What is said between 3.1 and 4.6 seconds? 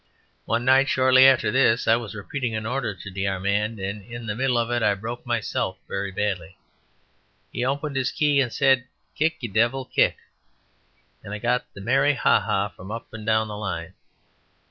De Armand, and in the middle